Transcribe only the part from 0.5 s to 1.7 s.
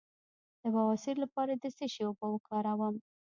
د بواسیر لپاره د